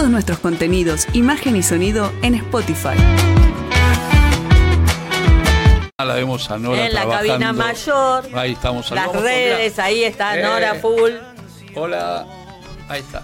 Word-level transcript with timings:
todos 0.00 0.10
nuestros 0.12 0.38
contenidos, 0.38 1.06
imagen 1.12 1.56
y 1.56 1.62
sonido 1.62 2.10
en 2.22 2.34
Spotify. 2.34 2.96
La 5.98 6.14
vemos 6.14 6.50
a 6.50 6.56
Nora 6.56 6.86
En 6.86 6.94
la 6.94 7.00
trabajando. 7.02 7.32
cabina 7.34 7.52
mayor. 7.52 8.28
Ahí 8.34 8.52
estamos. 8.52 8.90
Las 8.92 9.06
Vamos, 9.08 9.22
redes, 9.22 9.78
ahí 9.78 10.04
está 10.04 10.38
Eh. 10.38 10.42
Nora 10.42 10.76
Full. 10.76 11.10
Hola. 11.74 12.24
Ahí 12.88 13.00
está. 13.00 13.20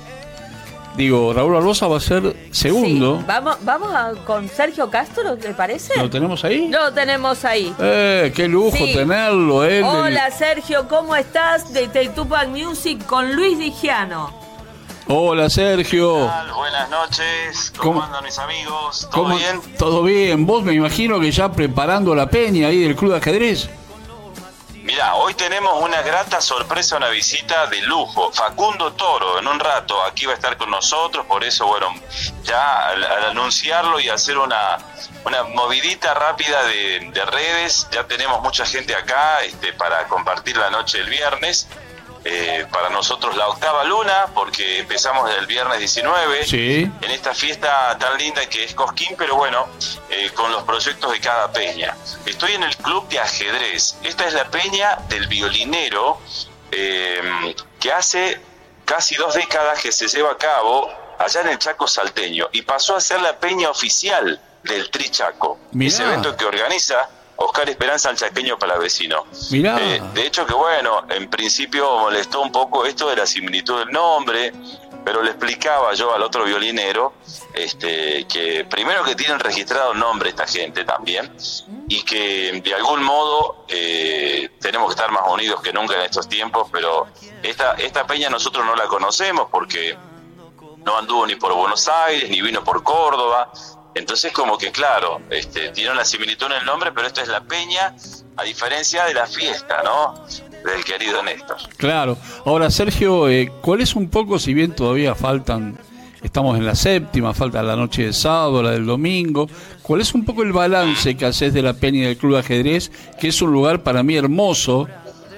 Digo, 0.99 1.33
Raúl 1.33 1.55
Barbosa 1.55 1.87
va 1.87 1.97
a 1.97 2.01
ser 2.01 2.37
segundo. 2.51 3.21
Sí. 3.21 3.25
Vamos, 3.27 3.57
vamos 3.63 3.95
a- 3.95 4.13
con 4.27 4.47
Sergio 4.51 4.91
Castro, 4.91 5.35
¿te 5.39 5.55
parece? 5.55 5.99
¿Lo 5.99 6.11
tenemos 6.11 6.45
ahí? 6.45 6.69
Lo 6.69 6.93
tenemos 6.93 7.43
ahí. 7.47 7.75
Eh, 7.79 8.31
qué 8.37 8.49
lujo 8.49 8.77
Sí. 8.77 8.93
tenerlo, 8.93 9.65
él. 9.65 9.83
Hola 9.83 10.31
Sergio, 10.31 10.87
¿cómo 10.89 11.17
estás? 11.17 11.73
De, 11.73 11.89
de 11.89 12.11
Tupac 12.11 12.49
Music 12.49 13.03
con 13.07 13.35
Luis 13.35 13.59
Digiano. 13.59 14.45
Hola, 15.09 15.49
Sergio. 15.49 16.27
tal? 16.27 16.53
Buenas 16.53 16.89
noches, 16.91 17.73
¿cómo, 17.77 17.93
¿Cómo- 17.95 18.03
andan 18.05 18.25
mis 18.25 18.39
amigos? 18.39 19.01
¿Todo 19.03 19.11
¿Cómo- 19.23 19.37
bien? 19.37 19.61
Todo 19.79 20.03
bien. 20.03 20.47
Vos 20.47 20.65
me 20.65 20.73
imagino 20.75 21.21
que 21.21 21.31
ya 21.31 21.51
preparando 21.53 22.15
la 22.15 22.29
peña 22.29 22.69
ahí 22.69 22.81
del 22.83 22.97
Club 22.97 23.13
de 23.13 23.19
Ajedrez. 23.19 23.69
Mira, 24.83 25.17
hoy 25.17 25.35
tenemos 25.35 25.83
una 25.83 26.01
grata 26.03 26.41
sorpresa, 26.41 26.97
una 26.97 27.09
visita 27.09 27.67
de 27.67 27.83
lujo. 27.83 28.31
Facundo 28.33 28.93
Toro, 28.93 29.39
en 29.41 29.47
un 29.49 29.59
rato, 29.59 30.01
aquí 30.05 30.27
va 30.27 30.33
a 30.33 30.37
estar 30.37 30.57
con 30.57 30.71
nosotros, 30.71 31.27
por 31.27 31.43
eso, 31.43 31.67
bueno, 31.67 31.93
ya 32.45 32.89
al, 32.91 33.03
al 33.03 33.25
anunciarlo 33.31 33.99
y 33.99 34.09
hacer 34.09 34.39
una, 34.39 34.79
una 35.25 35.43
movidita 35.43 36.15
rápida 36.15 36.63
de, 36.65 37.11
de 37.13 37.25
redes, 37.25 37.89
ya 37.93 38.05
tenemos 38.07 38.41
mucha 38.43 38.65
gente 38.65 38.95
acá 38.95 39.41
este, 39.45 39.73
para 39.73 40.07
compartir 40.07 40.57
la 40.57 40.71
noche 40.71 40.99
del 40.99 41.09
viernes. 41.11 41.67
Eh, 42.29 42.67
para 42.73 42.91
nosotros 42.91 43.37
la 43.37 43.47
octava 43.47 43.85
luna, 43.85 44.27
porque 44.35 44.81
empezamos 44.81 45.31
el 45.31 45.47
viernes 45.47 45.79
19. 45.79 46.45
Sí. 46.45 46.91
en 47.01 47.11
esta 47.13 47.33
fiesta 47.33 47.97
tan 48.01 48.19
linda 48.19 48.45
que 48.49 48.65
es 48.65 48.75
Cosquín, 48.75 49.15
pero 49.17 49.37
bueno, 49.37 49.69
eh, 50.11 50.33
con 50.35 50.51
los 50.51 50.65
proyectos 50.65 51.13
de 51.13 51.21
cada 51.21 51.53
peña. 51.53 51.97
Estoy 52.25 52.55
en 52.55 52.65
el 52.65 52.77
club 52.79 53.07
de 53.09 53.21
ajedrez. 53.21 53.95
Esta 54.03 54.27
es 54.27 54.35
la 54.35 54.51
peña 54.51 54.97
del 55.09 55.29
violinero 55.29 56.21
eh, 56.73 57.55
que 57.79 57.93
hace 57.93 58.41
casi 58.85 59.15
dos 59.15 59.35
décadas 59.35 59.81
que 59.81 59.93
se 59.93 60.09
lleva 60.09 60.33
a 60.33 60.37
cabo 60.37 60.91
allá 61.21 61.43
en 61.43 61.49
el 61.51 61.59
Chaco 61.61 61.87
Salteño 61.87 62.49
y 62.51 62.63
pasó 62.63 62.97
a 62.97 63.01
ser 63.01 63.21
la 63.21 63.39
peña 63.39 63.71
oficial 63.71 64.41
del 64.65 64.91
Tri 64.91 65.11
Chaco. 65.11 65.61
Mirá. 65.71 65.95
Ese 65.95 66.03
evento 66.03 66.37
que 66.37 66.45
organiza 66.45 67.09
Oscar 67.37 67.69
Esperanza 67.69 68.11
el 68.11 68.17
chaqueño 68.17 68.59
palavecino. 68.59 69.25
Mirá. 69.51 69.79
Eh, 69.81 70.03
de 70.15 70.27
hecho 70.27 70.47
que 70.47 70.55
bueno, 70.55 71.05
en 71.09 71.29
principio 71.29 71.99
molestó 71.99 72.41
un 72.41 72.53
poco 72.53 72.85
esto 72.87 73.09
de 73.09 73.17
la 73.17 73.27
similitud 73.27 73.79
del 73.79 73.91
nombre, 73.91 74.53
pero 75.05 75.23
le 75.23 75.31
explicaba 75.31 75.95
yo 75.95 76.15
al 76.15 76.23
otro 76.23 76.45
violinero 76.45 77.13
este, 77.55 78.27
que 78.27 78.65
primero 78.65 79.05
que 79.05 79.15
tienen 79.15 79.39
registrado 79.39 79.95
nombre 79.95 80.31
esta 80.31 80.47
gente 80.47 80.85
también 80.85 81.33
y 81.89 82.03
que 82.03 82.61
de 82.63 82.75
algún 82.75 83.03
modo 83.05 83.65
eh, 83.69 84.51
tenemos 84.61 84.89
que 84.89 85.01
estar 85.01 85.11
más 85.13 85.23
unidos 85.31 85.61
que 85.63 85.73
nunca 85.73 85.95
en 85.95 86.03
estos 86.03 86.29
tiempos, 86.29 86.69
pero 86.73 87.07
esta, 87.43 87.75
esta 87.75 88.07
peña 88.07 88.29
nosotros 88.31 88.65
no 88.67 88.75
la 88.75 88.87
conocemos 88.87 89.49
porque 89.51 89.97
no 90.85 90.97
anduvo 90.97 91.27
ni 91.27 91.35
por 91.37 91.55
Buenos 91.55 91.87
Aires, 91.89 92.31
ni 92.31 92.41
vino 92.41 92.63
por 92.65 92.83
Córdoba. 92.83 93.51
Entonces, 93.97 94.31
como 94.31 94.59
que 94.59 94.71
claro, 94.71 95.23
este, 95.31 95.71
tiene 95.71 95.91
una 95.91 96.05
similitud 96.05 96.45
en 96.47 96.53
el 96.61 96.67
nombre, 96.67 96.93
pero 96.95 97.07
esta 97.07 97.23
es 97.23 97.29
la 97.29 97.41
peña, 97.41 97.97
a 98.37 98.45
diferencia 98.45 99.07
de 99.07 99.15
la 99.15 99.27
fiesta, 99.27 99.83
¿no? 99.83 100.15
Del 100.71 100.85
querido 100.85 101.23
Néstor. 101.23 101.57
Claro. 101.79 102.19
Ahora, 102.45 102.71
Sergio, 102.71 103.27
eh, 103.31 103.51
¿cuál 103.63 103.81
es 103.81 103.97
un 103.97 104.11
poco, 104.11 104.39
si 104.39 104.53
bien 104.53 104.75
todavía 104.75 105.15
faltan, 105.15 105.79
estamos 106.23 106.59
en 106.59 106.67
la 106.67 106.75
séptima, 106.75 107.33
falta 107.33 107.63
la 107.63 107.75
noche 107.75 108.05
de 108.05 108.13
sábado, 108.13 108.63
la 108.63 108.73
del 108.73 108.85
domingo, 108.85 109.49
cuál 109.81 110.03
es 110.03 110.13
un 110.13 110.27
poco 110.27 110.43
el 110.43 110.53
balance 110.53 111.17
que 111.17 111.25
haces 111.25 111.55
de 111.55 111.63
la 111.63 111.73
peña 111.73 112.07
del 112.09 112.19
Club 112.19 112.35
de 112.35 112.41
Ajedrez, 112.41 112.93
que 113.19 113.29
es 113.29 113.41
un 113.41 113.51
lugar 113.51 113.83
para 113.83 114.03
mí 114.03 114.15
hermoso, 114.15 114.87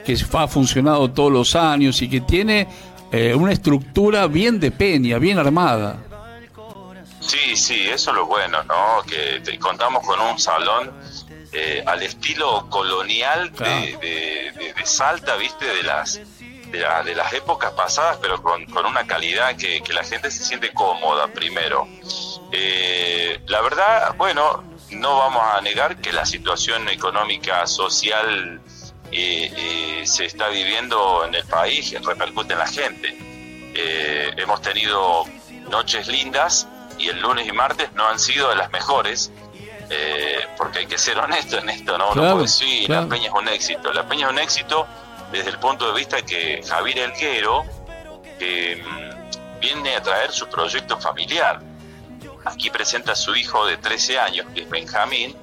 que 0.05 0.17
ha 0.33 0.49
funcionado 0.49 1.13
todos 1.13 1.31
los 1.31 1.55
años 1.55 2.03
y 2.03 2.09
que 2.09 2.23
tiene 2.23 2.67
eh, 3.13 3.37
una 3.37 3.53
estructura 3.53 4.27
bien 4.27 4.59
de 4.59 4.73
peña, 4.73 5.19
bien 5.19 5.39
armada? 5.39 6.08
Sí, 7.21 7.57
sí, 7.57 7.89
eso 7.89 8.11
es 8.11 8.17
lo 8.17 8.27
bueno, 8.27 8.63
¿no? 8.65 9.03
Que 9.09 9.41
te- 9.41 9.59
contamos 9.59 10.05
con 10.07 10.21
un 10.21 10.39
salón 10.39 10.93
eh, 11.53 11.83
al 11.87 12.03
estilo 12.03 12.69
colonial 12.71 13.51
de, 13.53 13.57
Claro. 13.57 13.81
de- 13.81 14.53
de- 14.57 14.73
de 14.75 14.87
Salta, 14.87 15.37
¿viste? 15.37 15.65
De 15.67 15.83
las, 15.83 16.21
de, 16.71 16.79
la- 16.79 17.03
de 17.03 17.15
las 17.15 17.33
épocas 17.33 17.73
pasadas, 17.73 18.19
pero 18.21 18.43
con, 18.43 18.65
con 18.67 18.87
una 18.87 19.07
calidad 19.07 19.57
que, 19.57 19.83
que 19.83 19.93
la 19.93 20.05
gente 20.05 20.31
se 20.31 20.45
siente 20.45 20.73
cómoda 20.73 21.29
primero. 21.29 21.89
Eh, 22.53 23.41
la 23.47 23.61
verdad, 23.61 24.15
bueno, 24.17 24.65
no 24.91 25.19
vamos 25.19 25.43
a 25.55 25.61
negar 25.61 25.97
que 26.01 26.13
la 26.13 26.25
situación 26.25 26.89
económica, 26.89 27.67
social 27.67 28.61
eh, 29.11 29.53
eh, 29.57 30.07
se 30.07 30.27
está 30.27 30.49
viviendo 30.49 31.25
en 31.27 31.35
el 31.35 31.45
país, 31.45 31.93
repercute 32.03 32.53
en 32.55 32.59
la 32.59 32.67
gente. 32.67 33.17
Eh, 33.75 34.33
hemos 34.37 34.61
tenido 34.63 35.25
noches 35.71 36.09
lindas 36.09 36.67
y 36.99 37.09
el 37.09 37.21
lunes 37.21 37.47
y 37.47 37.53
martes 37.53 37.93
no 37.95 38.07
han 38.09 38.19
sido 38.19 38.49
de 38.51 38.57
las 38.57 38.71
mejores, 38.71 39.31
eh, 39.91 40.41
porque 40.57 40.81
hay 40.81 40.87
que 40.87 40.99
ser 40.99 41.19
honesto 41.19 41.59
en 41.59 41.69
esto, 41.71 41.97
¿no? 41.97 42.07
Uno 42.07 42.15
Claro, 42.15 42.31
puede 42.33 42.43
decir, 42.47 42.87
claro. 42.87 43.03
la 43.03 43.09
Peña 43.09 43.27
es 43.29 43.35
un 43.35 43.49
éxito. 43.49 43.93
La 43.93 44.09
Peña 44.09 44.27
es 44.27 44.33
un 44.33 44.39
éxito 44.39 44.87
desde 45.33 45.51
el 45.51 45.59
punto 45.59 45.87
de 45.89 45.95
vista 45.99 46.23
que 46.23 46.63
Javier 46.67 46.99
Elguero 46.99 47.65
eh, 48.41 48.83
viene 49.61 49.97
a 49.97 50.03
traer 50.03 50.33
su 50.33 50.49
proyecto 50.49 50.99
familiar. 50.99 51.61
Aquí 52.45 52.71
presenta 52.71 53.13
a 53.13 53.17
su 53.17 53.35
hijo 53.35 53.67
de 53.67 53.77
13 53.77 54.19
años, 54.19 54.47
que 54.55 54.63
es 54.63 54.71
Benjamín, 54.71 55.37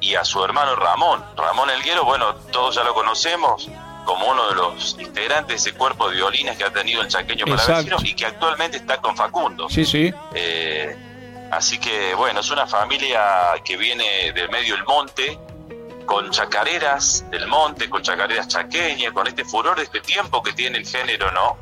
y 0.00 0.14
a 0.14 0.24
su 0.24 0.42
hermano 0.44 0.76
Ramón. 0.76 1.24
Ramón 1.36 1.70
Elguero, 1.70 2.04
bueno, 2.04 2.34
todos 2.52 2.74
ya 2.74 2.84
lo 2.84 2.94
conocemos 2.94 3.68
como 4.08 4.26
uno 4.26 4.48
de 4.48 4.54
los 4.54 4.96
integrantes 4.98 5.48
de 5.48 5.54
ese 5.70 5.76
cuerpo 5.76 6.08
de 6.08 6.16
violines 6.16 6.56
que 6.56 6.64
ha 6.64 6.72
tenido 6.72 7.02
el 7.02 7.08
chaqueño 7.08 7.44
palavecino 7.44 7.98
y 8.02 8.14
que 8.14 8.24
actualmente 8.24 8.78
está 8.78 8.96
con 9.02 9.14
Facundo. 9.14 9.68
Sí, 9.68 9.84
sí. 9.84 10.10
Eh, 10.32 10.96
así 11.50 11.76
que 11.76 12.14
bueno, 12.14 12.40
es 12.40 12.50
una 12.50 12.66
familia 12.66 13.20
que 13.62 13.76
viene 13.76 14.32
del 14.32 14.48
medio 14.48 14.76
del 14.76 14.84
monte, 14.86 15.38
con 16.06 16.30
chacareras 16.30 17.26
del 17.30 17.48
monte, 17.48 17.90
con 17.90 18.00
chacareras 18.00 18.48
chaqueñas, 18.48 19.12
con 19.12 19.26
este 19.26 19.44
furor 19.44 19.76
de 19.76 19.82
este 19.82 20.00
tiempo 20.00 20.42
que 20.42 20.54
tiene 20.54 20.78
el 20.78 20.86
género, 20.86 21.30
¿no? 21.32 21.58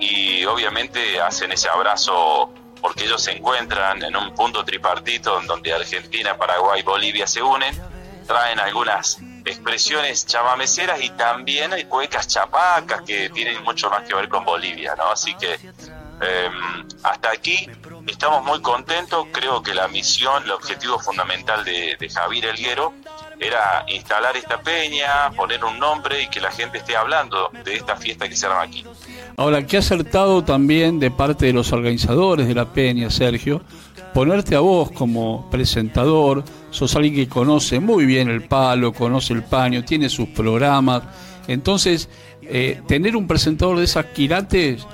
Y 0.00 0.42
obviamente 0.46 1.20
hacen 1.20 1.52
ese 1.52 1.68
abrazo 1.68 2.50
porque 2.80 3.04
ellos 3.04 3.22
se 3.22 3.32
encuentran 3.32 4.02
en 4.02 4.16
un 4.16 4.34
punto 4.34 4.64
tripartito 4.64 5.38
en 5.38 5.46
donde 5.46 5.74
Argentina, 5.74 6.34
Paraguay, 6.38 6.82
Bolivia 6.82 7.26
se 7.26 7.42
unen, 7.42 7.78
traen 8.26 8.58
algunas 8.58 9.18
expresiones 9.44 10.26
chamameceras 10.26 11.02
y 11.02 11.10
también 11.10 11.72
hay 11.72 11.84
cuecas 11.84 12.26
chapacas 12.28 13.02
que 13.02 13.30
tienen 13.30 13.62
mucho 13.62 13.90
más 13.90 14.02
que 14.08 14.14
ver 14.14 14.28
con 14.28 14.44
Bolivia, 14.44 14.94
¿no? 14.96 15.10
Así 15.10 15.34
que 15.34 15.58
eh, 16.20 16.50
hasta 17.02 17.30
aquí 17.30 17.68
estamos 18.06 18.44
muy 18.44 18.60
contentos. 18.60 19.26
Creo 19.32 19.62
que 19.62 19.74
la 19.74 19.88
misión, 19.88 20.44
el 20.44 20.52
objetivo 20.52 20.98
fundamental 20.98 21.64
de, 21.64 21.96
Javier 22.12 22.46
Elguero 22.46 22.94
era 23.40 23.84
instalar 23.88 24.36
esta 24.36 24.60
peña, 24.60 25.30
poner 25.36 25.64
un 25.64 25.78
nombre 25.78 26.22
y 26.22 26.28
que 26.28 26.40
la 26.40 26.50
gente 26.50 26.78
esté 26.78 26.96
hablando 26.96 27.50
de 27.64 27.74
esta 27.74 27.96
fiesta 27.96 28.28
que 28.28 28.36
se 28.36 28.46
arma 28.46 28.62
aquí. 28.62 28.84
Ahora, 29.36 29.66
qué 29.66 29.78
acertado 29.78 30.44
también 30.44 31.00
de 31.00 31.10
parte 31.10 31.46
de 31.46 31.52
los 31.52 31.72
organizadores 31.72 32.46
de 32.46 32.54
la 32.54 32.66
peña, 32.66 33.10
Sergio, 33.10 33.62
ponerte 34.14 34.54
a 34.54 34.60
vos 34.60 34.92
como 34.92 35.50
presentador, 35.50 36.44
sos 36.70 36.94
alguien 36.94 37.14
que 37.16 37.28
conoce 37.28 37.80
muy 37.80 38.06
bien 38.06 38.30
el 38.30 38.44
palo, 38.44 38.92
conoce 38.92 39.34
el 39.34 39.42
paño, 39.42 39.84
tiene 39.84 40.08
sus 40.08 40.28
programas, 40.28 41.02
entonces 41.48 42.08
eh, 42.42 42.80
tener 42.86 43.16
un 43.16 43.26
presentador 43.26 43.76
de 43.76 43.84
esas 43.84 44.06
quilates 44.06 44.86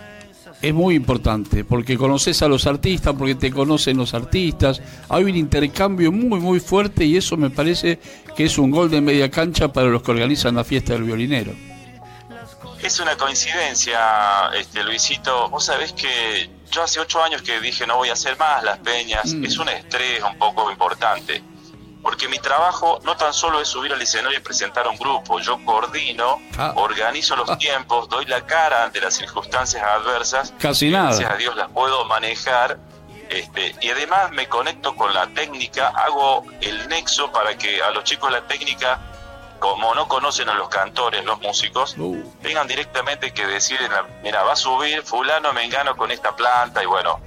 es 0.63 0.75
muy 0.75 0.95
importante, 0.95 1.65
porque 1.65 1.97
conoces 1.97 2.43
a 2.43 2.49
los 2.49 2.67
artistas, 2.67 3.15
porque 3.17 3.35
te 3.35 3.51
conocen 3.51 3.99
los 3.99 4.15
artistas, 4.15 4.81
hay 5.09 5.25
un 5.25 5.37
intercambio 5.37 6.11
muy 6.11 6.41
muy 6.41 6.61
fuerte 6.61 7.05
y 7.05 7.17
eso 7.17 7.37
me 7.37 7.51
parece 7.51 7.99
que 8.35 8.45
es 8.45 8.59
un 8.59 8.71
gol 8.71 8.91
de 8.91 9.03
media 9.03 9.31
cancha 9.31 9.73
para 9.73 9.89
los 9.89 10.03
que 10.03 10.11
organizan 10.11 10.55
la 10.55 10.65
fiesta 10.65 10.95
del 10.95 11.05
violinero. 11.05 11.53
Es 12.83 12.99
una 12.99 13.15
coincidencia, 13.17 13.99
este 14.59 14.83
Luisito. 14.83 15.51
Vos 15.51 15.67
sabés 15.67 15.93
que 15.93 16.49
yo 16.71 16.83
hace 16.83 17.01
ocho 17.01 17.23
años 17.23 17.43
que 17.43 17.61
dije 17.61 17.87
no 17.87 17.97
voy 17.97 18.09
a 18.11 18.15
hacer 18.15 18.37
más 18.39 18.63
las 18.63 18.79
peñas. 18.79 19.33
Mm. 19.35 19.45
Es 19.45 19.59
un 19.59 19.69
estrés 19.69 20.23
un 20.23 20.37
poco 20.39 20.71
importante. 20.71 21.43
Porque 22.03 22.29
mi 22.29 22.39
trabajo 22.39 22.99
no 23.05 23.15
tan 23.17 23.35
solo 23.35 23.61
es 23.61 23.69
subir 23.69 23.93
al 23.93 24.01
escenario 24.01 24.39
y 24.39 24.41
presentar 24.41 24.89
un 24.89 24.97
grupo. 24.97 25.39
Yo 25.39 25.63
coordino, 25.67 26.41
Ah. 26.57 26.73
organizo 26.77 27.37
los 27.37 27.59
tiempos, 27.59 28.09
doy 28.09 28.25
la 28.25 28.47
cara 28.47 28.85
ante 28.85 29.01
las 29.03 29.15
circunstancias 29.15 29.83
adversas. 29.83 30.55
Casi 30.59 30.91
Gracias 30.91 31.21
nada. 31.21 31.35
a 31.35 31.37
Dios 31.37 31.55
las 31.57 31.69
puedo 31.69 32.05
manejar. 32.07 32.79
Este, 33.29 33.77
y 33.83 33.91
además 33.91 34.33
me 34.33 34.49
conecto 34.49 34.97
con 34.97 35.13
la 35.15 35.27
técnica, 35.29 35.89
hago 35.89 36.45
el 36.63 36.89
nexo 36.89 37.31
para 37.31 37.57
que 37.57 37.81
a 37.83 37.91
los 37.91 38.03
chicos 38.05 38.33
de 38.33 38.41
la 38.41 38.47
técnica, 38.47 38.99
como 39.61 39.95
no 39.95 40.09
conocen 40.09 40.49
a 40.49 40.55
los 40.55 40.69
cantores, 40.69 41.25
los 41.25 41.41
músicos, 41.41 41.95
Uh. 41.99 42.17
tengan 42.43 42.67
directamente 42.67 43.31
que 43.33 43.47
decir, 43.47 43.79
mira, 44.25 44.43
va 44.43 44.55
a 44.55 44.57
subir 44.57 45.03
fulano, 45.03 45.53
mengano 45.53 45.97
con 45.97 46.11
esta 46.11 46.35
planta 46.35 46.83
y 46.83 46.87
bueno, 46.87 47.21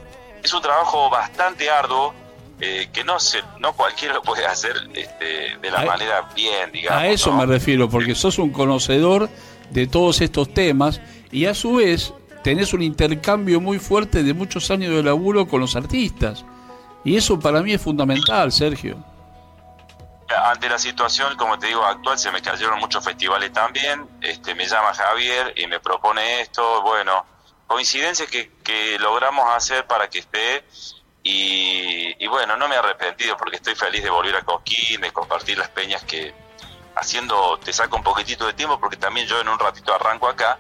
es 0.44 0.54
un 0.54 0.62
trabajo 0.62 1.10
bastante 1.10 1.70
arduo 1.70 2.14
eh, 2.60 2.90
que 2.92 3.04
no 3.04 3.20
se, 3.20 3.42
no 3.60 3.74
cualquiera 3.74 4.14
lo 4.20 4.22
puede 4.24 4.46
hacer 4.46 4.74
este, 4.94 5.58
de 5.62 5.72
la 5.72 5.80
A- 5.82 5.86
manera 5.86 6.30
bien, 6.36 6.72
digamos. 6.72 7.02
A 7.02 7.08
eso 7.08 7.32
¿no? 7.32 7.38
me 7.38 7.46
refiero, 7.46 7.90
porque 7.90 8.16
sos 8.16 8.38
un 8.40 8.50
conocedor 8.52 9.30
de 9.70 9.88
todos 9.88 10.20
estos 10.22 10.54
temas 10.54 11.00
y 11.32 11.46
a 11.46 11.54
su 11.54 11.76
vez 11.76 12.14
tenés 12.44 12.74
un 12.74 12.82
intercambio 12.82 13.62
muy 13.62 13.80
fuerte 13.80 14.22
de 14.24 14.34
muchos 14.34 14.70
años 14.72 14.94
de 14.94 15.02
laburo 15.02 15.48
con 15.48 15.62
los 15.62 15.76
artistas. 15.76 16.44
Y 17.06 17.16
eso 17.18 17.40
para 17.40 17.62
mí 17.62 17.74
es 17.74 17.82
fundamental, 17.82 18.52
Sergio. 18.52 18.98
Ante 20.36 20.70
la 20.70 20.78
situación, 20.80 21.36
como 21.38 21.58
te 21.60 21.68
digo, 21.68 21.84
actual, 21.86 22.18
se 22.20 22.32
me 22.32 22.42
cayeron 22.42 22.80
muchos 22.80 23.04
festivales 23.04 23.52
también. 23.54 24.08
Este, 24.22 24.56
me 24.56 24.66
llama 24.68 24.94
Javier 24.94 25.54
y 25.58 25.68
me 25.68 25.80
propone 25.80 26.42
esto. 26.42 26.82
Bueno, 26.82 27.26
coincidencias 27.68 28.30
que, 28.30 28.52
que 28.64 28.98
logramos 29.00 29.50
hacer 29.56 29.86
para 29.88 30.10
que 30.10 30.20
esté. 30.20 30.66
Y, 31.24 32.16
y 32.24 32.28
bueno, 32.28 32.58
no 32.58 32.68
me 32.68 32.76
he 32.76 32.78
arrepentido 32.78 33.38
porque 33.38 33.56
estoy 33.58 33.76
feliz 33.76 34.04
de 34.04 34.10
volver 34.10 34.36
a 34.36 34.42
Coquín, 34.42 35.00
de 35.02 35.12
compartir 35.12 35.58
las 35.58 35.70
peñas 35.70 36.04
que 36.04 36.34
haciendo, 36.96 37.58
te 37.64 37.74
saco 37.74 37.96
un 37.96 38.04
poquitito 38.04 38.46
de 38.46 38.54
tiempo 38.54 38.80
porque 38.80 38.98
también 38.98 39.26
yo 39.28 39.40
en 39.40 39.48
un 39.48 39.58
ratito 39.60 39.94
arranco 39.94 40.28
acá. 40.28 40.58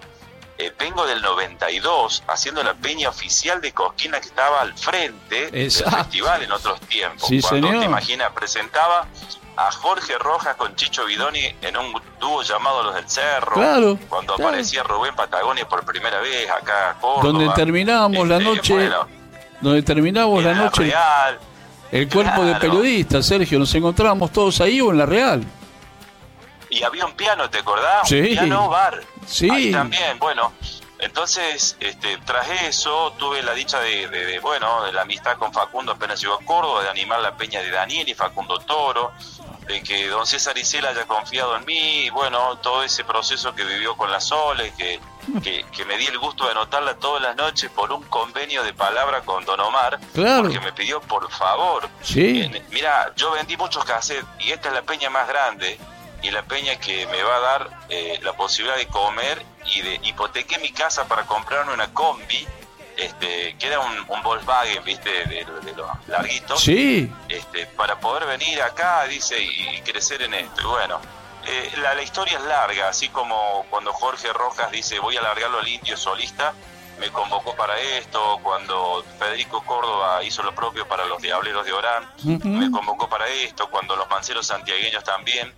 Eh, 0.57 0.71
vengo 0.77 1.05
del 1.07 1.19
92 1.21 2.23
haciendo 2.27 2.63
la 2.63 2.75
peña 2.75 3.09
oficial 3.09 3.59
de 3.59 3.73
Cosquina 3.73 4.21
que 4.21 4.27
estaba 4.27 4.61
al 4.61 4.77
frente 4.77 5.49
Exacto. 5.65 5.89
del 5.95 6.05
festival 6.05 6.43
en 6.43 6.51
otros 6.51 6.79
tiempos. 6.81 7.27
Sí, 7.27 7.41
Cuando 7.41 7.67
señor. 7.67 7.81
te 7.81 7.85
imaginas, 7.87 8.31
presentaba 8.33 9.07
a 9.55 9.71
Jorge 9.71 10.17
Rojas 10.17 10.55
con 10.55 10.75
Chicho 10.75 11.05
Bidoni 11.05 11.55
en 11.61 11.77
un 11.77 11.93
dúo 12.19 12.41
llamado 12.41 12.83
Los 12.83 12.95
del 12.95 13.07
Cerro. 13.09 13.53
Claro, 13.53 13.97
Cuando 14.09 14.35
claro. 14.35 14.49
aparecía 14.49 14.83
Rubén 14.83 15.15
Patagonia 15.15 15.67
por 15.67 15.85
primera 15.85 16.19
vez 16.21 16.49
acá 16.49 16.91
a 16.91 16.93
Córdoba. 16.95 17.23
Donde 17.23 17.49
terminábamos 17.53 18.27
la 18.27 18.37
Este, 18.37 18.49
noche, 18.49 18.73
bueno, 18.73 19.07
donde 19.61 19.83
terminábamos 19.83 20.43
la 20.43 20.53
noche 20.55 20.83
Real. 20.83 21.39
el 21.91 22.09
cuerpo 22.09 22.41
de 22.43 22.51
Claro. 22.57 22.59
periodistas, 22.59 23.25
Sergio, 23.25 23.59
nos 23.59 23.73
encontrábamos 23.75 24.31
todos 24.31 24.59
ahí 24.61 24.81
o 24.81 24.91
en 24.91 24.97
la 24.97 25.05
Real. 25.05 25.43
Y 26.69 26.81
había 26.81 27.05
un 27.05 27.13
piano, 27.13 27.47
¿te 27.51 27.59
acordás? 27.59 28.07
Sí. 28.09 28.19
Un 28.19 28.27
piano 28.29 28.69
bar. 28.69 29.01
Sí. 29.27 29.47
Ahí 29.49 29.71
también, 29.71 30.17
bueno. 30.17 30.51
Entonces, 31.05 31.75
este, 31.79 32.17
tras 32.19 32.49
eso, 32.63 33.13
tuve 33.17 33.41
la 33.43 33.53
dicha 33.53 33.79
de, 33.79 34.07
de- 34.07 34.25
de, 34.25 34.39
bueno, 34.39 34.83
de 34.83 34.91
la 34.93 35.01
amistad 35.01 35.37
con 35.37 35.53
Facundo 35.53 35.91
apenas 35.91 36.19
llegó 36.21 36.35
a 36.35 36.39
Córdoba, 36.45 36.83
de 36.83 36.89
animar 36.89 37.19
la 37.19 37.35
peña 37.35 37.61
de 37.61 37.69
Daniel 37.71 38.07
y 38.07 38.13
Facundo 38.13 38.57
Toro, 38.59 39.11
de 39.67 39.81
que 39.83 40.07
don 40.07 40.25
César 40.25 40.57
Isela 40.57 40.89
haya 40.89 41.05
confiado 41.05 41.55
en 41.57 41.65
mí, 41.65 42.05
y 42.05 42.09
bueno, 42.09 42.57
todo 42.57 42.83
ese 42.83 43.03
proceso 43.03 43.53
que 43.55 43.63
vivió 43.63 43.95
con 43.95 44.11
la 44.11 44.19
Sole, 44.19 44.73
que, 44.77 44.99
que, 45.41 45.65
que 45.71 45.85
me 45.85 45.97
di 45.97 46.05
el 46.07 46.17
gusto 46.19 46.45
de 46.45 46.51
anotarla 46.51 46.95
todas 46.95 47.21
las 47.21 47.35
noches 47.35 47.69
por 47.71 47.91
un 47.91 48.03
convenio 48.03 48.63
de 48.63 48.73
palabra 48.73 49.21
con 49.21 49.45
Don 49.45 49.59
Omar, 49.61 49.99
Claro. 50.13 50.43
porque 50.43 50.59
me 50.59 50.73
pidió 50.73 50.99
por 51.01 51.29
favor, 51.31 51.89
Sí. 52.01 52.41
eh, 52.53 52.65
Mira, 52.71 53.13
yo 53.15 53.31
vendí 53.31 53.55
muchos 53.55 53.85
cassettes 53.85 54.25
y 54.39 54.51
esta 54.51 54.67
es 54.69 54.73
la 54.73 54.81
peña 54.81 55.09
más 55.09 55.27
grande 55.27 55.79
y 56.23 56.31
la 56.31 56.41
peña 56.43 56.77
que 56.79 57.05
me 57.07 57.21
va 57.21 57.35
a 57.35 57.39
dar 57.39 57.69
eh, 57.89 58.17
la 58.23 58.33
posibilidad 58.33 58.77
de 58.77 58.87
comer 58.87 59.43
y 59.65 59.81
de 59.81 59.99
hipotequé 60.03 60.57
mi 60.59 60.71
casa 60.71 61.05
para 61.07 61.23
comprarme 61.25 61.73
una 61.73 61.93
combi, 61.93 62.47
este, 62.97 63.55
que 63.57 63.67
era 63.67 63.79
un, 63.79 64.05
un 64.07 64.23
Volkswagen, 64.23 64.83
viste, 64.83 65.09
de, 65.09 65.45
de 65.45 65.73
los 65.75 65.89
larguitos, 66.07 66.61
Sí, 66.61 67.11
este, 67.27 67.65
para 67.67 67.99
poder 67.99 68.25
venir 68.25 68.61
acá, 68.61 69.03
dice, 69.05 69.39
y, 69.41 69.75
y 69.75 69.81
crecer 69.81 70.21
en 70.21 70.33
esto. 70.33 70.61
Y 70.61 70.65
bueno, 70.65 71.01
eh, 71.45 71.71
la, 71.77 71.93
la 71.93 72.01
historia 72.03 72.37
es 72.37 72.43
larga, 72.45 72.87
así 72.89 73.09
como 73.09 73.65
cuando 73.69 73.91
Jorge 73.93 74.31
Rojas 74.31 74.71
dice 74.71 74.99
voy 74.99 75.17
a 75.17 75.21
largarlo 75.21 75.59
al 75.59 75.67
indio 75.67 75.97
solista, 75.97 76.53
me 76.99 77.09
convocó 77.09 77.55
para 77.55 77.77
esto, 77.79 78.39
cuando 78.43 79.03
Federico 79.19 79.63
Córdoba 79.65 80.23
hizo 80.23 80.43
lo 80.43 80.53
propio 80.53 80.87
para 80.87 81.05
los 81.05 81.21
Diableros 81.21 81.65
de 81.65 81.73
Orán, 81.73 82.07
me 82.23 82.69
convocó 82.71 83.09
para 83.09 83.27
esto, 83.27 83.69
cuando 83.69 83.95
los 83.95 84.07
manceros 84.09 84.45
santiagueños 84.47 85.03
también 85.03 85.51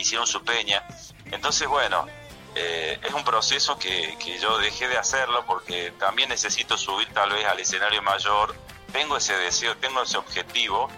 hicieron 0.00 0.26
su 0.26 0.42
peña. 0.42 0.84
Entonces, 1.30 1.68
bueno, 1.68 2.06
eh, 2.54 2.98
es 3.02 3.14
un 3.14 3.24
proceso 3.24 3.78
que, 3.78 4.16
que 4.18 4.38
yo 4.38 4.58
dejé 4.58 4.88
de 4.88 4.98
hacerlo 4.98 5.44
porque 5.46 5.92
también 5.98 6.28
necesito 6.28 6.76
subir 6.76 7.08
tal 7.12 7.30
vez 7.30 7.46
al 7.46 7.60
escenario 7.60 8.02
mayor, 8.02 8.54
tengo 8.92 9.16
ese 9.16 9.36
deseo, 9.36 9.76
tengo 9.76 10.02
ese 10.02 10.18
objetivo 10.18 10.88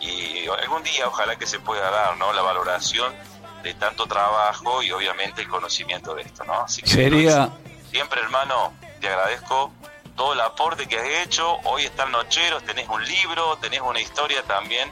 y 0.00 0.46
algún 0.48 0.82
día 0.82 1.06
ojalá 1.06 1.36
que 1.36 1.46
se 1.46 1.60
pueda 1.60 1.90
dar 1.90 2.16
¿no? 2.16 2.32
la 2.32 2.42
valoración 2.42 3.14
de 3.62 3.74
tanto 3.74 4.06
trabajo 4.06 4.82
y 4.82 4.90
obviamente 4.90 5.42
el 5.42 5.48
conocimiento 5.48 6.14
de 6.14 6.22
esto. 6.22 6.44
¿no? 6.44 6.54
Así 6.54 6.82
que, 6.82 6.90
sería, 6.90 7.50
siempre 7.90 8.20
hermano, 8.20 8.72
te 9.00 9.08
agradezco 9.08 9.72
todo 10.16 10.32
el 10.32 10.40
aporte 10.40 10.86
que 10.86 10.98
has 10.98 11.26
hecho. 11.26 11.58
Hoy 11.64 11.84
están 11.84 12.10
Nocheros, 12.10 12.64
tenés 12.64 12.88
un 12.88 13.04
libro, 13.04 13.56
tenés 13.58 13.80
una 13.80 14.00
historia 14.00 14.42
también 14.42 14.90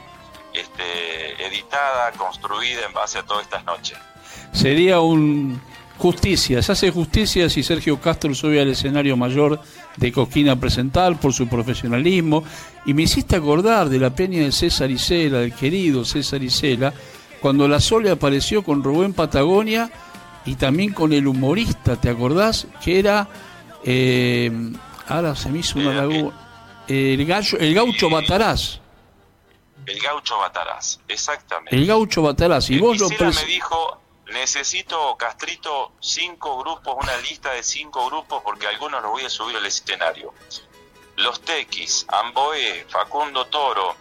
este, 0.59 1.45
editada, 1.45 2.11
construida 2.17 2.85
en 2.85 2.93
base 2.93 3.19
a 3.19 3.23
todas 3.23 3.43
estas 3.43 3.63
noches. 3.65 3.97
sería 4.51 4.99
un 4.99 5.59
justicia, 5.97 6.61
se 6.61 6.71
hace 6.71 6.91
justicia 6.91 7.49
si 7.49 7.63
Sergio 7.63 7.99
Castro 7.99 8.33
sube 8.35 8.59
al 8.59 8.69
escenario 8.69 9.15
mayor 9.15 9.61
de 9.95 10.11
Cosquín 10.11 10.49
a 10.49 10.59
presentar 10.59 11.19
por 11.19 11.33
su 11.33 11.47
profesionalismo. 11.47 12.43
Y 12.85 12.93
me 12.93 13.03
hiciste 13.03 13.35
acordar 13.35 13.89
de 13.89 13.99
la 13.99 14.09
peña 14.09 14.41
de 14.41 14.51
César 14.51 14.91
Isela, 14.91 15.39
del 15.39 15.53
querido 15.53 16.05
César 16.05 16.43
Isela, 16.43 16.93
cuando 17.41 17.67
la 17.67 17.79
Sole 17.79 18.09
apareció 18.11 18.63
con 18.63 18.83
Rubén 18.83 19.13
Patagonia 19.13 19.89
y 20.45 20.55
también 20.55 20.93
con 20.93 21.13
el 21.13 21.27
humorista, 21.27 21.95
¿te 21.95 22.09
acordás? 22.09 22.67
Que 22.83 22.99
era, 22.99 23.27
eh, 23.83 24.51
ahora 25.07 25.35
se 25.35 25.49
me 25.49 25.59
hizo 25.59 25.79
una 25.79 25.91
Eh, 25.91 25.95
laguna, 25.95 26.31
el, 26.87 27.25
gallo, 27.25 27.57
el 27.57 27.73
gaucho 27.73 28.09
Bataraz, 28.09 28.79
El 29.85 29.99
gaucho 30.01 30.37
Batarás, 30.37 30.99
exactamente. 31.07 31.75
el 31.75 31.85
gaucho 31.85 32.21
Bataraz, 32.21 32.69
y 32.69 32.75
El 32.75 32.81
vos 32.81 32.97
lo 32.99 33.09
me 33.09 33.45
dijo, 33.45 33.99
necesito, 34.33 35.15
Castrito, 35.17 35.91
cinco 35.99 36.57
grupos, 36.59 36.95
una 37.01 37.15
lista 37.17 37.51
de 37.51 37.63
cinco 37.63 38.07
grupos, 38.07 38.41
porque 38.43 38.67
algunos 38.67 39.01
los 39.01 39.11
voy 39.11 39.23
a 39.25 39.29
subir 39.29 39.55
al 39.57 39.65
escenario. 39.65 40.33
Los 41.17 41.41
Tequis, 41.41 42.05
Amboé, 42.09 42.85
Facundo 42.89 43.45
Toro, 43.45 43.95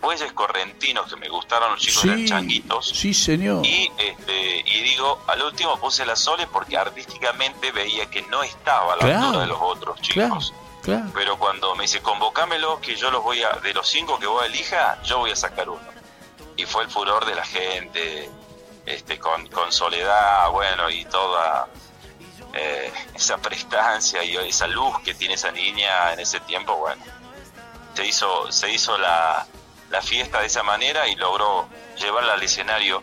Bueyes 0.00 0.32
Correntinos, 0.32 1.08
que 1.08 1.16
me 1.16 1.28
gustaron 1.28 1.70
los 1.72 1.80
chicos 1.80 2.02
de 2.02 2.16
Sí, 2.16 2.24
Changuitos. 2.26 2.88
sí 2.88 3.14
señor. 3.14 3.64
Y, 3.64 3.90
este, 3.96 4.58
y 4.66 4.82
digo, 4.82 5.22
al 5.28 5.40
último 5.42 5.78
puse 5.78 6.04
la 6.04 6.16
Sole 6.16 6.48
porque 6.48 6.76
artísticamente 6.76 7.70
veía 7.70 8.10
que 8.10 8.22
no 8.22 8.42
estaba 8.42 8.94
a 8.94 8.96
la 8.96 9.02
Claro, 9.04 9.24
altura 9.26 9.40
de 9.42 9.46
los 9.46 9.58
otros 9.60 10.00
chicos. 10.00 10.14
claro. 10.14 10.40
Pero 11.14 11.38
cuando 11.38 11.74
me 11.76 11.82
dice, 11.82 12.00
convocámelo, 12.00 12.80
que 12.80 12.96
yo 12.96 13.10
los 13.10 13.22
voy 13.22 13.42
a, 13.42 13.50
de 13.50 13.72
los 13.72 13.88
cinco 13.88 14.18
que 14.18 14.26
vos 14.26 14.44
elija, 14.44 15.00
yo 15.02 15.18
voy 15.18 15.30
a 15.30 15.36
sacar 15.36 15.68
uno. 15.68 15.80
Y 16.56 16.66
fue 16.66 16.82
el 16.82 16.90
furor 16.90 17.24
de 17.24 17.34
la 17.34 17.44
gente, 17.44 18.28
este, 18.84 19.18
con, 19.18 19.46
con 19.48 19.70
soledad, 19.70 20.50
bueno, 20.50 20.90
y 20.90 21.04
toda 21.04 21.68
eh, 22.52 22.92
esa 23.14 23.38
prestancia 23.38 24.22
y 24.24 24.36
esa 24.36 24.66
luz 24.66 24.98
que 25.04 25.14
tiene 25.14 25.34
esa 25.34 25.52
niña 25.52 26.12
en 26.12 26.20
ese 26.20 26.40
tiempo, 26.40 26.76
bueno. 26.76 27.02
Se 27.94 28.06
hizo, 28.06 28.50
se 28.50 28.70
hizo 28.70 28.98
la, 28.98 29.46
la 29.90 30.02
fiesta 30.02 30.40
de 30.40 30.46
esa 30.46 30.62
manera 30.62 31.06
y 31.06 31.14
logró 31.14 31.68
llevarla 31.96 32.34
al 32.34 32.42
escenario. 32.42 33.02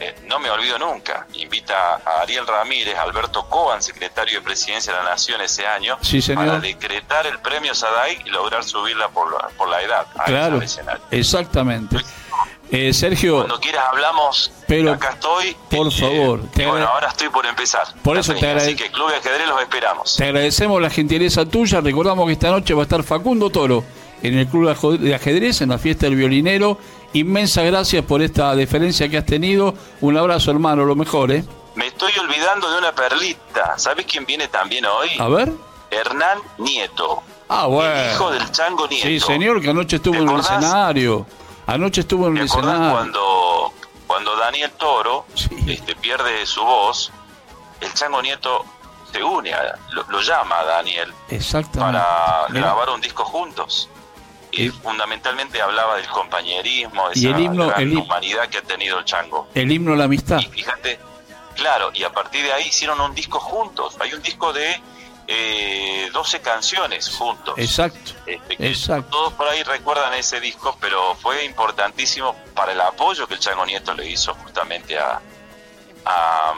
Eh, 0.00 0.12
no 0.26 0.40
me 0.40 0.50
olvido 0.50 0.76
nunca. 0.78 1.26
Invita 1.34 2.00
a 2.04 2.22
Ariel 2.22 2.46
Ramírez, 2.46 2.96
Alberto 2.96 3.48
Coban, 3.48 3.80
secretario 3.80 4.40
de 4.40 4.44
Presidencia 4.44 4.92
de 4.92 4.98
la 5.02 5.10
Nación 5.10 5.40
ese 5.40 5.66
año, 5.66 5.96
Sí, 6.00 6.20
señor. 6.20 6.44
para 6.46 6.58
decretar 6.58 7.26
el 7.28 7.38
premio 7.38 7.74
Sadai 7.74 8.18
y 8.24 8.30
lograr 8.30 8.64
subirla 8.64 9.08
por 9.08 9.32
la, 9.32 9.48
por 9.56 9.68
la 9.68 9.80
edad 9.82 10.06
a 10.18 10.24
Claro, 10.24 10.60
exactamente. 11.12 11.96
Eh, 12.70 12.92
Sergio, 12.92 13.36
Cuando 13.36 13.60
quieras 13.60 13.84
hablamos, 13.88 14.50
Pero, 14.66 14.92
acá 14.92 15.10
estoy. 15.10 15.56
por 15.70 15.92
favor, 15.92 16.40
te 16.52 16.66
bueno, 16.66 16.86
ahora 16.88 17.08
estoy 17.08 17.28
por 17.28 17.46
empezar. 17.46 17.86
Por 18.02 18.16
eso 18.18 18.34
te 18.34 18.40
peña, 18.40 18.52
agrade- 18.54 18.66
Así 18.66 18.74
que 18.76 18.90
Club 18.90 19.10
de 19.10 19.16
Ajedrez 19.16 19.46
los 19.46 19.60
esperamos. 19.60 20.16
te 20.16 20.24
agradecemos 20.24 20.82
la 20.82 20.90
gentileza 20.90 21.44
tuya. 21.46 21.80
Recordamos 21.80 22.26
que 22.26 22.32
esta 22.32 22.50
noche 22.50 22.74
va 22.74 22.80
a 22.80 22.84
estar 22.84 23.02
Facundo 23.04 23.50
Toro 23.50 23.84
en 24.22 24.38
el 24.38 24.48
Club 24.48 24.98
de 24.98 25.14
Ajedrez, 25.14 25.60
en 25.60 25.68
la 25.68 25.78
fiesta 25.78 26.06
del 26.06 26.16
violinero. 26.16 26.78
Inmensa 27.14 27.62
gracias 27.62 28.04
por 28.04 28.20
esta 28.22 28.54
deferencia 28.54 29.08
que 29.08 29.16
has 29.18 29.24
tenido. 29.26 29.74
Un 30.00 30.16
abrazo, 30.18 30.50
hermano, 30.50 30.84
lo 30.84 30.94
mejor, 30.96 31.30
¿eh? 31.32 31.44
Me 31.76 31.86
estoy 31.86 32.12
olvidando 32.18 32.70
de 32.70 32.78
una 32.78 32.92
perlita. 32.92 33.78
¿Sabes 33.78 34.04
quién 34.06 34.26
viene 34.26 34.48
también 34.48 34.84
hoy? 34.84 35.10
A 35.18 35.28
ver. 35.28 35.52
Hernán 35.90 36.38
Nieto. 36.58 37.22
Ah, 37.48 37.66
El 37.68 38.12
hijo 38.12 38.24
bueno. 38.24 38.30
del 38.30 38.50
Chango 38.52 38.86
Nieto. 38.88 39.06
Sí, 39.06 39.20
señor, 39.20 39.60
que 39.60 39.70
anoche 39.70 39.96
estuvo 39.96 40.14
¿Te 40.16 40.22
en 40.22 40.28
el 40.28 40.40
escenario. 40.40 41.26
Anoche 41.66 42.00
estuvo 42.02 42.26
en 42.28 42.34
¿Te 42.34 42.40
el 42.40 42.46
escenario. 42.46 42.90
cuando, 42.92 43.72
cuando 44.06 44.36
Daniel 44.36 44.70
Toro 44.72 45.26
Sí. 45.34 45.48
este, 45.68 45.94
pierde 45.96 46.44
su 46.46 46.62
voz? 46.64 47.12
El 47.80 47.92
Chango 47.94 48.20
Nieto 48.22 48.64
se 49.12 49.22
une, 49.22 49.54
a- 49.54 49.78
lo, 49.92 50.02
lo 50.08 50.20
llama 50.20 50.58
a 50.60 50.64
Daniel 50.64 51.12
Exactamente. 51.28 51.96
para 51.98 52.46
grabar 52.48 52.90
un 52.90 53.00
disco 53.00 53.24
juntos. 53.24 53.88
Y 54.56 54.68
fundamentalmente 54.70 55.60
hablaba 55.60 55.96
del 55.96 56.06
compañerismo, 56.08 57.08
de 57.10 57.18
Y 57.18 57.26
esa 57.26 57.36
el 57.36 57.42
himno- 57.44 57.66
gran 57.68 57.82
el 57.82 57.96
humanidad 57.96 58.48
que 58.48 58.58
ha 58.58 58.62
tenido 58.62 58.98
el 58.98 59.04
Chango. 59.04 59.48
El 59.54 59.70
himno 59.72 59.94
a 59.94 59.96
la 59.96 60.04
amistad. 60.04 60.38
Y 60.38 60.46
fíjate, 60.46 60.98
claro, 61.56 61.90
y 61.94 62.04
a 62.04 62.10
partir 62.12 62.44
de 62.44 62.52
ahí 62.52 62.66
hicieron 62.68 63.00
un 63.00 63.14
disco 63.14 63.40
juntos. 63.40 63.96
Hay 64.00 64.12
un 64.14 64.22
disco 64.22 64.52
de 64.52 64.80
eh, 65.26 66.10
12 66.12 66.40
canciones 66.40 67.08
juntos. 67.08 67.54
Exacto. 67.56 68.12
Este, 68.26 68.68
Exacto. 68.68 69.08
Todos 69.10 69.32
por 69.32 69.48
ahí 69.48 69.62
recuerdan 69.62 70.12
ese 70.14 70.38
disco, 70.40 70.76
pero 70.80 71.14
fue 71.14 71.44
importantísimo 71.44 72.36
para 72.54 72.72
el 72.72 72.80
apoyo 72.80 73.26
que 73.26 73.34
el 73.34 73.40
Chango 73.40 73.64
Nieto 73.64 73.94
le 73.94 74.06
hizo 74.10 74.34
justamente 74.34 74.98
a, 74.98 75.20
a, 76.04 76.52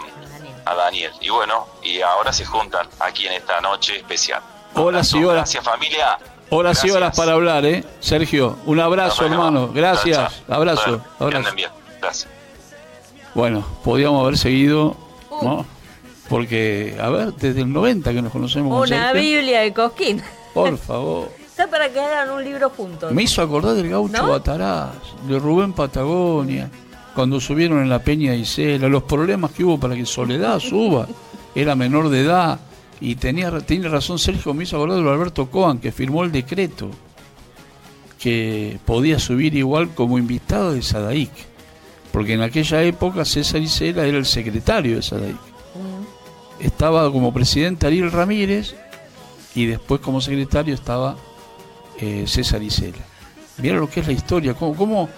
a 0.64 0.74
Daniel. 0.74 1.12
Y 1.20 1.28
bueno, 1.28 1.68
y 1.82 2.00
ahora 2.00 2.32
se 2.32 2.44
juntan 2.44 2.88
aquí 2.98 3.26
en 3.26 3.34
esta 3.34 3.60
noche 3.60 3.98
especial. 3.98 4.42
Abrazo, 4.74 5.16
horas. 5.18 5.34
Gracias 5.34 5.64
familia. 5.64 6.18
Horas 6.50 6.78
y 6.84 6.88
Gracias. 6.88 6.96
horas 6.96 7.16
para 7.16 7.32
hablar, 7.32 7.64
¿eh? 7.66 7.84
Sergio, 8.00 8.56
un 8.66 8.78
abrazo, 8.80 9.26
hermano. 9.26 9.70
Gracias. 9.74 10.42
Abrazo. 10.48 11.00
Bueno, 11.18 11.38
abrazo. 11.38 11.54
bien. 11.56 11.70
Gracias. 12.00 12.28
Bueno, 13.34 13.64
podíamos 13.84 14.22
haber 14.22 14.38
seguido, 14.38 14.96
Uh. 15.30 15.44
¿no? 15.44 15.66
Porque, 16.28 16.96
a 17.00 17.08
ver, 17.10 17.32
desde 17.34 17.60
el 17.60 17.72
90 17.72 18.12
que 18.12 18.22
nos 18.22 18.32
conocemos 18.32 18.72
con 18.72 18.88
Una. 18.88 19.12
Biblia 19.12 19.60
de 19.60 19.72
Cosquín. 19.72 20.22
Por 20.54 20.76
favor. 20.78 21.28
Está 21.46 21.68
para 21.68 21.88
que 21.90 22.00
hagan 22.00 22.30
un 22.30 22.44
libro 22.44 22.70
juntos. 22.70 23.12
Me 23.12 23.22
hizo 23.24 23.42
acordar 23.42 23.74
del 23.74 23.88
gaucho 23.88 24.12
¿No? 24.22 24.28
Bataraz, 24.28 24.90
de 25.26 25.38
Rubén 25.38 25.72
Patagonia, 25.72 26.70
cuando 27.14 27.40
subieron 27.40 27.80
en 27.80 27.88
la 27.88 27.98
Peña 28.00 28.32
de 28.32 28.38
Isela, 28.38 28.88
los 28.88 29.02
problemas 29.04 29.52
que 29.52 29.64
hubo 29.64 29.78
para 29.80 29.94
que 29.94 30.04
Soledad 30.04 30.58
suba, 30.60 31.06
era 31.54 31.74
menor 31.74 32.08
de 32.10 32.20
edad, 32.22 32.58
y 33.00 33.16
tenía, 33.16 33.50
tiene 33.60 33.88
razón 33.88 34.18
Sergio, 34.18 34.54
me 34.54 34.64
hizo 34.64 34.76
acordar 34.76 35.02
de 35.02 35.10
Alberto 35.10 35.50
Coan, 35.50 35.78
que 35.78 35.92
firmó 35.92 36.24
el 36.24 36.32
decreto 36.32 36.90
que 38.18 38.78
podía 38.84 39.18
subir 39.18 39.54
igual 39.54 39.94
como 39.94 40.18
invitado 40.18 40.72
de 40.72 40.82
Sadaic, 40.82 41.30
porque 42.12 42.32
en 42.32 42.42
aquella 42.42 42.82
época 42.82 43.24
César 43.24 43.60
Isela 43.60 44.06
era 44.06 44.18
el 44.18 44.26
secretario 44.26 44.96
de 44.96 45.02
Sadaic. 45.02 45.36
Estaba 46.58 47.12
como 47.12 47.34
presidente 47.34 47.86
Ariel 47.86 48.10
Ramírez 48.10 48.74
y 49.54 49.66
después 49.66 50.00
como 50.00 50.22
secretario 50.22 50.74
estaba 50.74 51.16
eh, 52.00 52.24
César 52.26 52.62
Isela. 52.62 53.04
Mira 53.58 53.76
lo 53.76 53.88
que 53.88 54.00
es 54.00 54.06
la 54.06 54.12
historia, 54.12 54.54
cómo, 54.54 54.74
cómo 54.74 55.08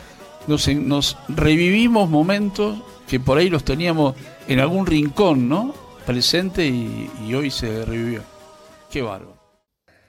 nos, 0.48 1.16
revivimos 1.28 2.08
momentos 2.08 2.78
que 3.06 3.20
por 3.20 3.38
ahí 3.38 3.48
los 3.48 3.64
teníamos 3.64 4.14
en 4.48 4.60
algún 4.60 4.86
rincón, 4.86 5.48
¿no? 5.48 5.74
Presente 6.08 6.66
y, 6.66 7.10
y 7.26 7.34
hoy 7.34 7.50
se 7.50 7.84
revivió. 7.84 8.22
Qué 8.90 9.02
bárbaro. 9.02 9.36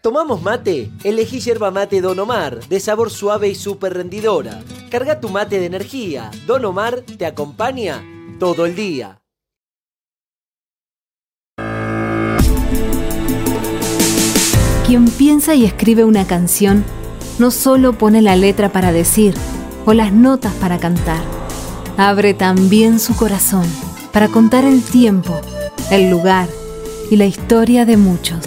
¿Tomamos 0.02 0.42
mate? 0.42 0.90
Elegí 1.04 1.42
yerba 1.42 1.72
mate 1.72 2.00
Don 2.00 2.18
Omar, 2.18 2.66
de 2.70 2.80
sabor 2.80 3.12
suave 3.12 3.50
y 3.50 3.56
súper 3.56 3.96
rendidora. 3.96 4.64
Carga 4.90 5.20
tu 5.20 5.28
mate 5.28 5.60
de 5.60 5.66
energía. 5.66 6.32
Don 6.48 6.64
Omar 6.64 7.02
te 7.02 7.26
acompaña 7.26 8.02
todo 8.40 8.66
el 8.66 8.78
día. 8.78 9.20
Quien 14.88 15.06
piensa 15.18 15.54
y 15.54 15.66
escribe 15.66 16.06
una 16.06 16.26
canción 16.26 16.86
no 17.40 17.52
solo 17.52 17.98
pone 17.98 18.22
la 18.22 18.38
letra 18.38 18.72
para 18.72 18.94
decir 18.94 19.34
o 19.86 19.92
las 19.92 20.14
notas 20.14 20.54
para 20.62 20.78
cantar, 20.80 21.22
abre 21.98 22.34
también 22.34 23.02
su 23.02 23.18
corazón 23.18 23.89
para 24.12 24.28
contar 24.28 24.66
el 24.66 24.82
tiempo, 24.82 25.40
el 25.92 26.10
lugar 26.10 26.48
y 27.12 27.16
la 27.16 27.26
historia 27.26 27.86
de 27.86 27.98
muchos. 27.98 28.46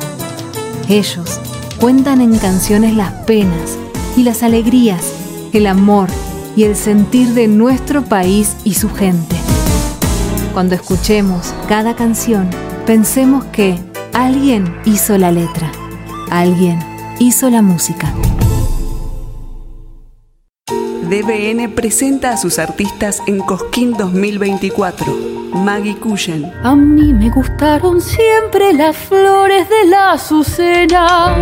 Ellos 0.89 1.41
cuentan 1.81 2.21
en 2.21 2.37
canciones 2.39 2.95
las 2.95 3.13
penas 3.25 3.79
y 4.17 4.23
las 4.23 4.43
alegrías, 4.43 5.13
el 5.53 5.67
amor 5.67 6.09
y 6.57 6.65
el 6.65 6.77
sentir 6.77 7.29
de 7.29 7.49
nuestro 7.49 8.03
país 8.05 8.57
y 8.65 8.75
su 8.75 8.91
gente. 8.91 9.37
Cuando 10.53 10.75
escuchemos 10.75 11.55
cada 11.69 11.97
canción, 11.97 12.49
pensemos 12.87 13.45
que 13.47 13.79
alguien 14.13 14.75
hizo 14.85 15.17
la 15.17 15.33
letra, 15.33 15.73
alguien 16.31 16.79
hizo 17.19 17.49
la 17.49 17.63
música. 17.63 18.13
DBN 21.13 21.69
presenta 21.75 22.31
a 22.31 22.39
sus 22.39 22.59
artistas 22.59 23.23
en 23.27 23.41
Cosquín 23.41 23.93
2024. 23.99 25.15
Maggie 25.53 25.95
Cullen, 25.99 26.51
A 26.65 26.75
mí 26.75 27.13
me 27.13 27.29
gustaron 27.29 28.01
siempre 28.01 28.73
las 28.73 28.97
flores 28.97 29.69
de 29.69 29.91
la 29.91 30.13
azucena. 30.13 31.37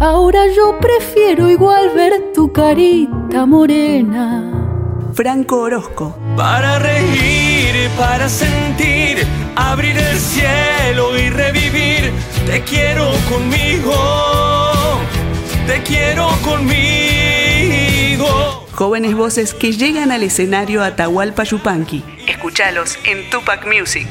Ahora 0.00 0.40
yo 0.56 0.78
prefiero 0.80 1.50
igual 1.50 1.90
ver 1.94 2.32
tu 2.34 2.50
carita 2.50 3.44
morena. 3.44 4.50
Franco 5.12 5.60
Orozco, 5.60 6.16
Para 6.34 6.78
reír, 6.78 7.90
para 7.98 8.30
sentir, 8.30 9.18
abrir 9.54 9.98
el 9.98 10.16
cielo 10.16 11.18
y 11.18 11.28
revivir. 11.28 12.10
Te 12.46 12.62
quiero 12.62 13.10
conmigo, 13.28 13.92
te 15.68 15.82
quiero 15.82 16.26
conmigo. 16.42 18.26
jóvenes 18.72 19.14
voces 19.14 19.52
que 19.52 19.72
llegan 19.72 20.10
al 20.10 20.22
escenario 20.22 20.82
Atahualpa 20.82 21.44
Yupanqui. 21.44 22.02
Escúchalos 22.26 22.98
en 23.04 23.28
Tupac 23.28 23.66
Music. 23.66 24.08